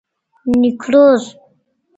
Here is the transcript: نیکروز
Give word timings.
نیکروز 0.61 1.23